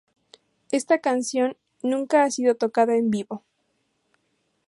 [0.71, 3.43] Esta canción nunca ha sido tocada en vivo.